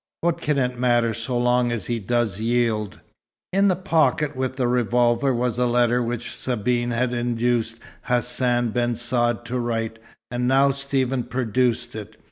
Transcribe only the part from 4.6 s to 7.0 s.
revolver was a letter which Sabine